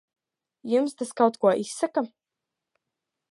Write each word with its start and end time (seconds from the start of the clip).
Jums 0.71 0.95
tas 1.01 1.11
kaut 1.19 1.37
ko 1.43 1.53
izsaka? 1.65 2.03